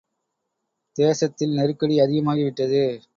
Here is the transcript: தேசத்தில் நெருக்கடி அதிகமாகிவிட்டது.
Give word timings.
தேசத்தில் 0.95 1.51
நெருக்கடி 1.51 1.99
அதிகமாகிவிட்டது. 1.99 3.01